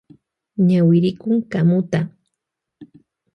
Ñawirikun 0.67 1.35
kamuta. 1.51 1.99